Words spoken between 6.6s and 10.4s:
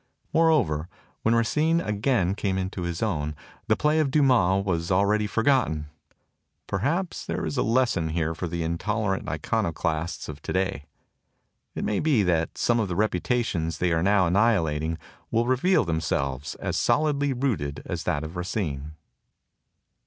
Perhaps there is a lesson here for the intolerant iconoclasts